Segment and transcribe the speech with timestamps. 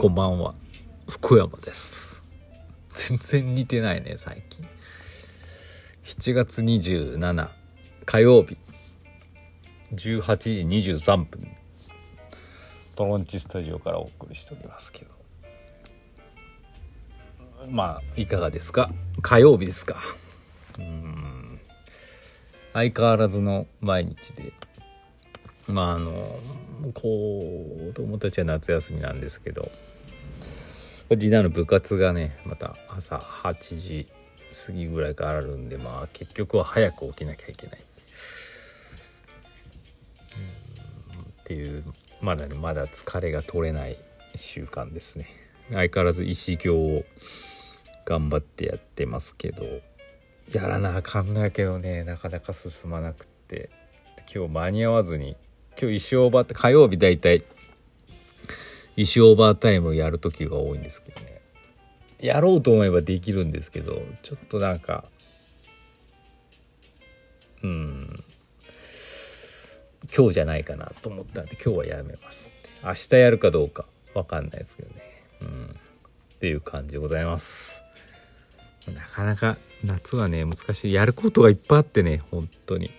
[0.00, 0.54] こんばんは。
[1.10, 2.24] 福山です。
[2.88, 4.66] 全然似てないね最近。
[6.04, 7.48] 7月27
[8.06, 8.56] 火曜日。
[9.92, 11.46] 18時23分。
[12.96, 15.10] トロンチスタジオからお送りしておりますけど。
[17.70, 18.90] まあいかがですか？
[19.20, 20.00] 火曜日ですか。
[20.78, 21.60] うん。
[22.72, 24.54] 相変わらずの毎日で。
[25.68, 26.40] まああの
[26.94, 27.42] こ
[27.84, 29.70] う子供たちは夏休みなんですけど。
[31.16, 34.08] 次男の部活がねまた朝8時
[34.66, 37.82] 過ぎぐらいからあるんでまあ結局は早く起きなきゃいけないっ
[41.44, 41.84] ていう
[42.20, 43.96] まだねまだ疲れが取れない
[44.36, 45.28] 習慣ですね。
[45.72, 47.04] 相変わらず石行を
[48.04, 49.62] 頑張ってやってますけど
[50.52, 53.70] やらなあかんのやけどねなかなか進まなくって。
[54.32, 55.36] 今日間に合わずに
[55.76, 57.42] 今日石オーバーって火曜日大体
[58.96, 61.40] 石オーバータイムやる時が多いんですけどね。
[62.18, 65.04] やろうと思えばできるんですけどちょっとなんか
[67.62, 68.24] うん
[70.14, 72.52] 今日じゃないかなと思ったんで今日はやめます
[72.84, 75.02] 明日やるかどうか分かんないですけどね。
[75.42, 75.80] うん
[76.34, 77.82] っていう感じでございます。
[78.94, 80.92] なかなか夏はね難しい。
[80.94, 82.90] やることがいっぱいあってね本当に。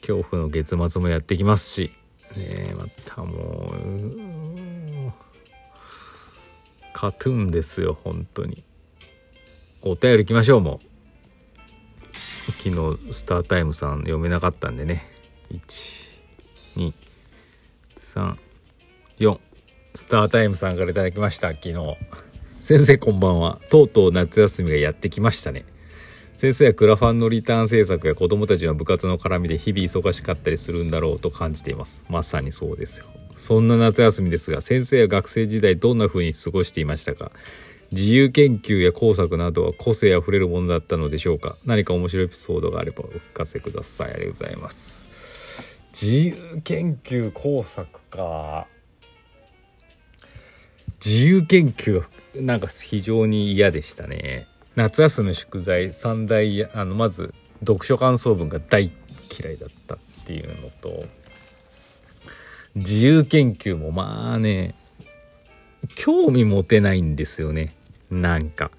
[0.00, 1.92] 恐怖の月末もやってきますし。
[2.36, 4.21] ねまたもう
[7.02, 8.62] カトゥーンですよ本当に。
[9.82, 10.78] お便り行きましょうもう。
[12.52, 12.76] 昨日
[13.12, 15.02] スタータイムさん読めなかったんでね。
[16.76, 16.86] 1234
[19.94, 21.74] スタータイムさんから頂きました昨日。
[22.60, 23.58] 先生こんばんは。
[23.68, 25.64] とうとう夏休みがやってきましたね。
[26.36, 32.04] 先生はクラファンのリターン制作や子どもたちの部活の絡みで日々忙しかったりするんだろうと感じています。
[32.08, 33.06] まさにそうですよ。
[33.36, 37.32] そんな夏休みですが先生は学生時代どんな風に過ごしていましたか？
[37.90, 41.56] 自由研究や工作などは個性あふれるものだったのでしょうか？
[41.66, 44.12] 何か面白いエピソードがあればお聞かせください。
[44.12, 45.82] ありがとうございます。
[45.92, 48.66] 自由研究工作か。
[51.04, 52.02] 自由研究
[52.36, 54.46] なんか非常に嫌でしたね。
[54.74, 58.90] 夏休みの宿題三大あのまず読書感想文が大
[59.38, 61.04] 嫌いだったっていうのと
[62.74, 64.74] 自由研究もまあね
[65.94, 67.72] 興味持てないんですよね。
[68.10, 68.70] なんか。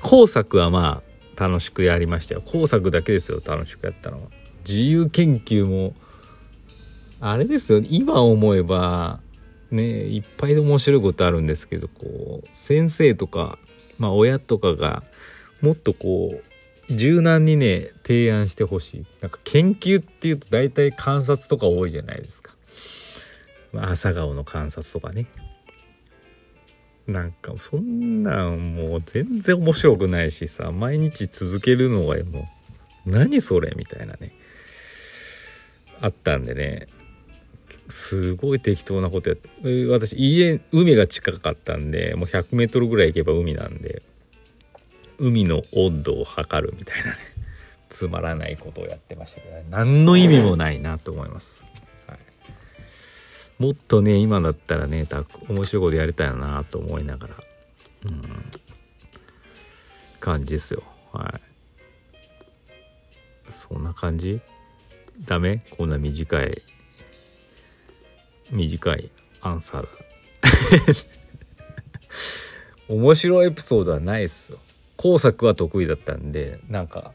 [0.00, 1.02] 工作はま
[1.36, 2.42] あ楽しくやりましたよ。
[2.42, 4.28] 工作だけですよ楽しくやったのは。
[4.68, 5.94] 自由研究も
[7.20, 9.20] あれですよ今思えば
[9.70, 13.58] ねいっぱいで面白いことあるんですけどこう先生とか
[13.98, 15.02] まあ親とかが
[15.60, 16.47] もっとこう
[16.90, 19.06] 柔軟にね提案してほしい。
[19.20, 22.54] なんか研究っていうと大体観察とか多いじゃないですか、
[23.72, 25.26] まあ、朝顔の観察とかね。
[27.06, 30.70] なんかそんなんもう全然面白くないしさ。
[30.70, 32.48] 毎日続けるのがも
[33.06, 34.32] う何それみたいなね。
[36.00, 36.86] あったんでね。
[37.88, 39.48] すごい適当なことやって
[39.86, 44.02] 私家海が近かったんでもう 100m ぐらい行けば海なんで。
[45.18, 47.16] 海の温度を測るみたいなね。
[47.88, 51.64] つまらないことをやってましたけど、何の意味もないなと思います、
[52.06, 52.18] はい、
[53.62, 57.34] もっとね今だったらねた面白いことやりたいなと思いながら
[58.04, 58.22] うん。
[60.20, 60.82] 感じですよ。
[61.12, 61.40] は
[63.48, 63.50] い。
[63.50, 64.40] そんな感じ？
[65.24, 65.62] ダメ？
[65.70, 66.50] こんな短い
[68.50, 69.88] 短いアンサーだ。
[72.88, 74.58] 面白いエピソードはないっすよ。
[74.98, 77.12] 工作は得意だったんでなんか、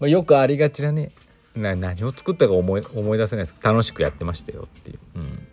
[0.00, 1.12] まあ、よくありがちなね
[1.54, 3.62] な何を作ったか思い思い出せないです。
[3.62, 5.48] 楽しくやってましたよっていう、うん、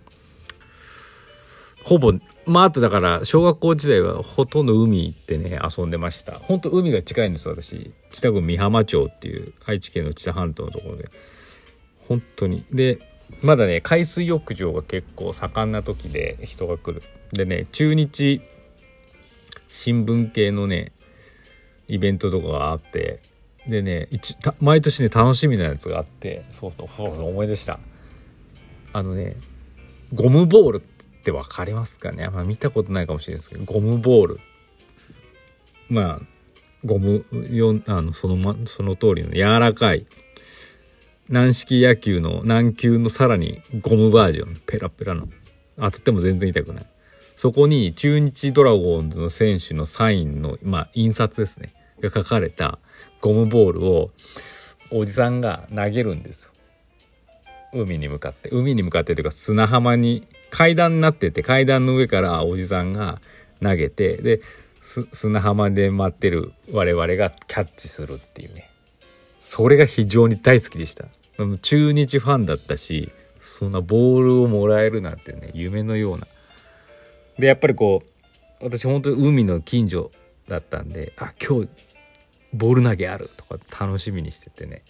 [1.83, 2.11] ほぼ
[2.45, 6.33] まああとだから小学校時代はほとんど海行ってね遊んでました。
[6.33, 7.93] ほんと海が近いんです私。
[8.11, 11.09] 知多郡美浜町っていう愛知県の知多半島のところで。
[12.09, 12.65] 本当に。
[12.71, 12.99] で
[13.41, 17.01] まだね海水浴場が結構盛んな時で人が来る。
[17.31, 18.41] でね中日
[19.69, 20.91] 新聞系のね
[21.87, 23.19] イベントとかがあって
[23.67, 27.79] でね一毎年ね楽しみなやつがあってそうそうそうそう思い出した。
[28.93, 29.35] あのね
[30.13, 30.81] ゴムボールっ
[31.23, 32.25] て分かりますかね？
[32.25, 34.39] あんま見たことないかもしれないですけどゴムボール。
[35.89, 36.21] まあ
[36.85, 40.05] ゴムよあのその,、ま、その通りの柔らかい
[41.29, 45.27] 軟式野球の軟球のさらにゴムバージョンペラペラの。
[45.75, 46.85] 当てても全然痛くない。
[47.35, 51.69] そこに中日ドラゴンズの選手のサインのまあ印刷ですね。
[52.01, 52.79] が書かれた
[53.21, 54.11] ゴムボールを
[54.91, 56.51] おじさんが投げるんですよ。
[57.73, 58.49] 海に向かって。
[58.49, 63.19] 海に向かってというか砂浜に階段になってて階段の上からおじさんが
[63.61, 64.41] 投げてで
[64.81, 68.69] 砂浜で待ってる我々がキャッチするっていうね。
[69.39, 71.05] それが非常に大好きでした。
[71.61, 76.27] 中日ファンだったしそんなボールをもらえるなんてね夢のような
[77.37, 78.03] でやっぱりこ
[78.61, 80.11] う私本当に海の近所
[80.47, 81.69] だったんであ今日
[82.53, 84.83] ボール投げあるとか楽しみにしててね。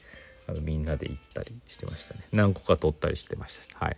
[0.48, 2.22] あのみんなで行ったりしてましたね。
[2.32, 3.98] 何個か取ったりしてましたはい。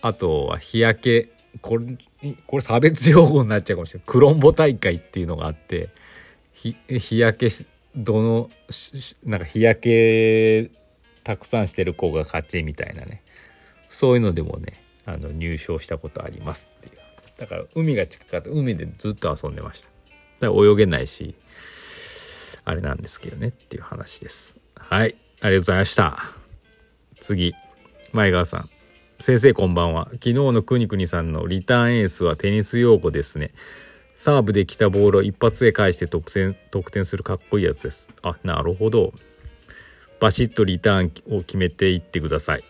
[0.00, 1.28] あとは日焼け
[1.60, 1.98] これ
[2.46, 4.06] これ差別用語になっちゃうかもしれない。
[4.06, 5.90] クロンボ大会っていうのがあって
[6.54, 7.48] 日焼け
[7.96, 8.50] どの
[9.24, 10.70] なんか日焼け
[11.22, 13.22] たくさんしてる子が勝ちみたいなね。
[13.90, 14.72] そういうのでもね
[15.06, 17.04] あの入賞したことありますっていう
[17.38, 18.50] だから海が近かった。
[18.50, 19.90] 海でずっと遊んでました。
[20.40, 21.34] だから泳げないし
[22.64, 24.56] あれなんですけどねっていう話です。
[24.76, 25.16] はい。
[25.40, 26.18] ありがとうございました。
[27.20, 27.54] 次。
[28.12, 28.70] 前川さん。
[29.18, 30.08] 先生こんばんは。
[30.12, 33.52] 昨日のくにくにさんのリターンエースはテニス用語ですね。
[34.14, 38.10] サーブで来たボールを一発で返して得点得点するかっこいいやつです。
[38.22, 39.12] あなるほど。
[40.20, 42.64] バシッとリターンを決めていってください。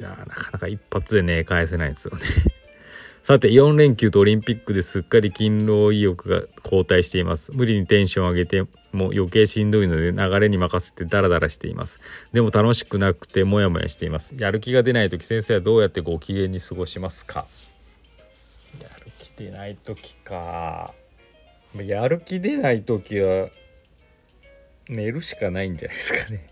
[0.00, 2.22] いやなかなか一発でね返せないですよね。
[3.22, 7.52] さて4連休とオリンピックですっかり勤労意欲が後退しています。
[7.52, 8.62] 無理にテンション上げて
[8.92, 12.00] も余計しんどいので流れに任せてダラダラしています。
[12.32, 14.34] でも楽しくなくてモヤモヤしています。
[14.38, 17.46] やる気が出ない時先生はどうやってご機嫌に過ごしますか？
[18.80, 20.94] やる気出ない時か。
[21.76, 23.50] やる気出ない時は
[24.88, 26.46] 寝るしかないんじゃないですかね。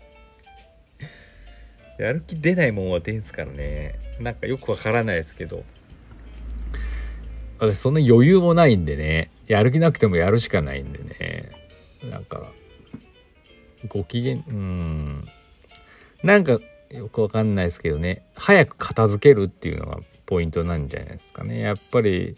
[2.03, 3.99] やる気出ないもんは出んすからね。
[4.19, 5.63] なんかよくわからないですけど。
[7.59, 9.31] 私そんな余裕もないんでね。
[9.47, 11.51] やる気なくてもやるしかないんでね。
[12.09, 12.51] なんか
[13.87, 15.25] ご機嫌うん。
[16.23, 16.57] なんか
[16.89, 18.23] よくわかんないですけどね。
[18.35, 21.59] 早く片付けるっていうのがポイントなんじゃないですかね。
[21.59, 22.35] やっぱり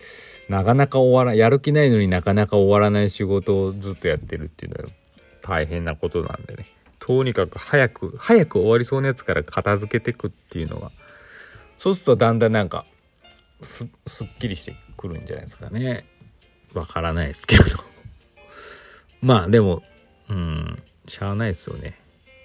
[0.49, 4.89] なかなか終わらやる気ないのになかなか終わらない仕事をずっとやってるっていうのは
[5.41, 6.65] 大変なことなんでね。
[7.01, 10.91] とにかく早く早く終わりそうなやつから片付けてくっていうのが
[11.77, 12.85] そうするとだんだんなんか
[13.59, 16.05] すすっきりしてくるんじゃないですかね。
[16.75, 17.63] わからないですけど。
[19.21, 19.81] まあでも
[20.29, 20.75] うん
[21.07, 21.99] しゃあないですよね。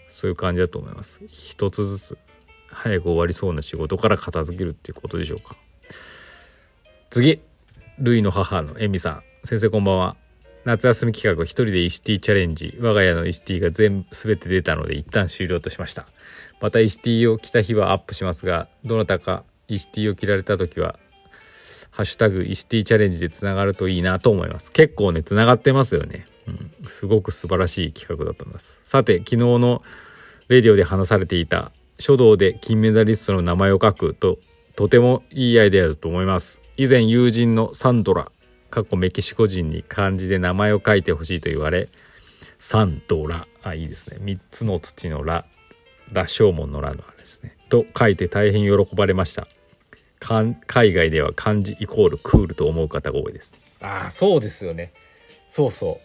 [0.08, 1.20] そういう感じだと思います。
[1.29, 2.19] 一つずつ
[2.69, 5.55] 早く終わりそうな仕事から片付けるっていうことでしょうか。
[7.11, 7.41] 次
[7.99, 9.23] ルイの母のエミさん。
[9.44, 10.17] 先生こんばんは。
[10.67, 12.77] 夏休み企画一人でイシティチャレンジ。
[12.81, 16.09] 我が家のイシティが全部全て出たので一旦終了としました。
[16.61, 20.99] またイシティを着た日はアップしますがどなたかイシティを着られた時は
[21.93, 24.73] ハッシュタグイシティチャレンジでつながるといいなと思います。
[24.73, 28.83] 結構ねつながってますよね、うん、すごく素晴らしい企画だと思います。
[28.85, 29.83] さて昨日の
[30.49, 31.71] レディオで話されていた
[32.01, 34.39] 書道で金メダリストの名前を書くと
[34.75, 36.61] とてもいいアイデアだと思います。
[36.77, 38.33] 以前友人のサンドラ
[38.76, 41.88] かっこメキシコ人に漢字で名前を書いてほしいと言われ
[42.59, 44.18] サンドラあいいですね。
[44.23, 45.47] 3つの土のラ
[46.12, 47.56] 羅生門のラのあれですね。
[47.71, 49.49] と書いて大変喜ばれました。
[50.21, 53.54] 海外では漢字イコールクールと思う方が多いです。
[53.80, 54.92] ああそうですよね。
[55.49, 55.99] そうそ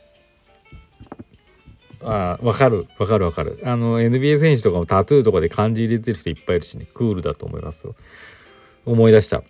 [2.01, 2.05] う。
[2.05, 2.87] ああわかる。
[2.97, 3.59] わかるわかる。
[3.65, 6.87] あの NBA 選手とかもタトゥーとかで漢字入れてる人いっぱいいるしね。
[6.93, 7.95] クールだと思いますよ。
[8.85, 9.43] 思い出した。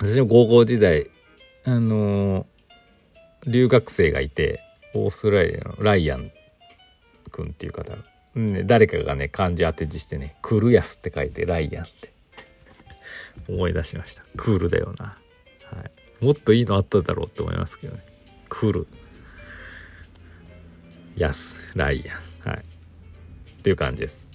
[0.00, 1.10] 私も高校時代
[1.68, 2.46] あの
[3.46, 4.60] 留学生がいて
[4.94, 6.30] オーストラリアのライアン
[7.30, 7.94] 君っていう方、
[8.34, 12.18] ね、誰かがね漢字当て字してね「クルヤス」って書いて「ライアン」って。
[13.48, 14.22] 思い出しました。
[14.36, 15.16] クールだよな、
[15.72, 15.84] は
[16.20, 18.04] い、もっといいのあっただろうって思いますけどね。
[18.48, 18.86] クル。
[21.16, 22.04] ヤスライ
[22.44, 22.50] アン。
[22.50, 22.60] はい。
[22.60, 24.30] っていう感じです。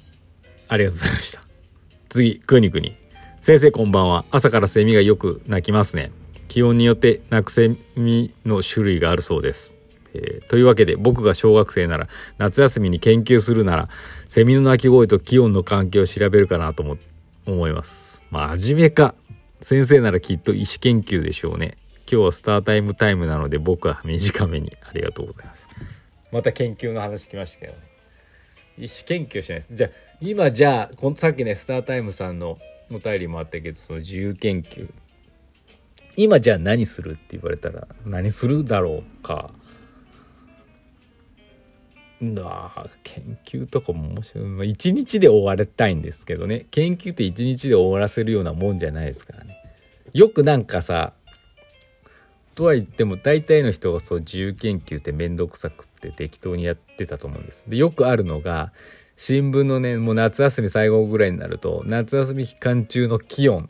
[0.68, 1.44] ありがとうございました。
[2.10, 2.96] 次くにくに
[3.42, 4.26] 先生こんばんは。
[4.32, 6.12] 朝からセミがよく鳴きますね。
[6.54, 9.74] 気温によって鳴くセミの種類があるそうです。
[10.14, 12.08] えー、というわけで僕が小学生なら
[12.38, 13.90] 夏休みに研究するなら
[14.28, 16.98] セミの鳴き声と気温の関係を調べるかなと思
[17.48, 18.22] 思います。
[18.30, 19.16] 真面目か。
[19.62, 21.76] 先生ならきっと医師研究でしょうね。
[22.02, 25.68] 今日はスタータイムタイムなので僕は短めにありがとうございます。
[26.32, 27.80] また研究の話来ましたけどね。
[28.78, 29.74] 医師研究しないです。
[29.74, 29.90] じゃあ
[30.22, 32.60] 今じゃあさっきねスタータイムさんの
[32.92, 34.88] お便りもあったけどその自由研究
[36.16, 39.52] 今じゃあ何するって言われたら何するだろうか。
[42.38, 44.70] あ研究とかも面白い。
[44.70, 46.68] 一日で終わりたいんですけどね。
[46.72, 49.58] 研究って一日で終わらせるようなもんじゃないですからね。
[50.14, 51.14] よくなんかさ
[52.56, 57.66] とは言っても大体の人がそう自由研究って面倒くさくって適当にやってたと思うんです。
[57.68, 58.72] でよくあるのが
[59.16, 63.70] 新聞のねもう夏休み最後ぐらいになると夏休み期間中の気温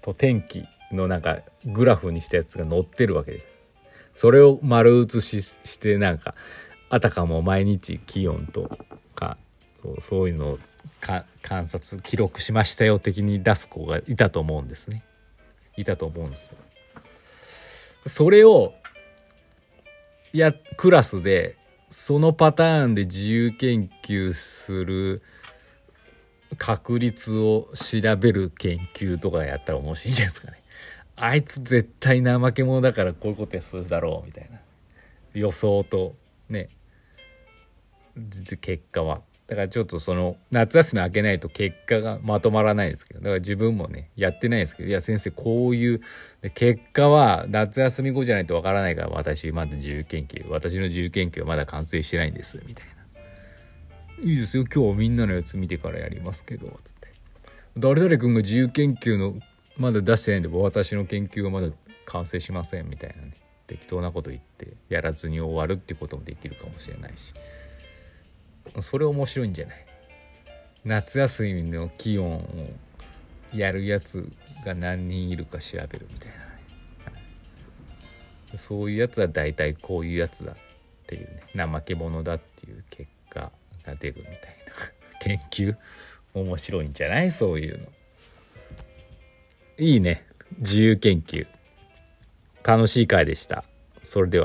[0.00, 3.32] と天気のなんかグラフにしたやつが載ってるわけ。
[3.32, 3.46] です
[4.14, 6.34] それを丸写ししてなんか
[6.88, 8.70] あたかも毎日気温と
[9.14, 9.36] か
[9.98, 10.58] そういうのを
[11.42, 15.04] 観察記録しましたよ的に出す子がいたと思うんですね。
[15.76, 16.58] いたと思うんですよ。
[18.06, 18.74] それを
[20.32, 21.56] いやクラスで
[21.90, 25.22] そのパターンで自由研究する
[26.58, 30.63] 確率を調べる研究とかやったら面白いんじゃないですかね。
[31.16, 34.60] あいつ絶対怠け者だからこういうことするだろうみたいな。
[35.34, 36.14] 予想と
[36.48, 36.68] ね。
[38.60, 39.22] 結果は。
[39.46, 46.00] だからちょっとその夏休み明けないと結果がまとまらないですけどだから自分もねやってないですけどいや先生こういう
[46.54, 52.86] 結果は夏休み後じゃないとわからないから私まだ自由研究私の自由研究はまだ完成してないんですみたい
[54.24, 54.64] な「いいですよ。
[54.64, 57.08] 今日はみんなのやつ見てからやりますけど」つって
[57.76, 59.34] 「誰々君が自由研究の
[59.76, 61.68] まだ出してないんで私の研究はまだ
[62.06, 63.32] 完成しません」みたいなね。
[63.66, 67.32] 適当なこと言ってやらずに終わるってこともできるかもしれないし。
[68.82, 69.86] それ面白いんじゃない？
[70.84, 72.70] 夏休みの気温を
[73.54, 74.28] やるやつ
[74.66, 76.28] が何人いるか調べるみたい
[78.52, 78.58] な。
[78.58, 80.54] そういうやつは大体こういうやつだっ
[81.06, 81.42] ていうね。
[81.54, 83.50] 怠け者だっていう結果
[83.86, 84.38] が出るみたいな。
[85.20, 85.76] 研究？
[86.34, 87.30] 面白いんじゃない？
[87.30, 87.86] そういうの。
[89.78, 90.24] いいね。
[90.58, 91.46] 自由研究。
[92.62, 93.64] 楽しい回でした。
[94.02, 94.42] それでは。